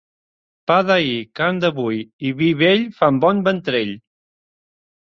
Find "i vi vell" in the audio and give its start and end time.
2.31-2.83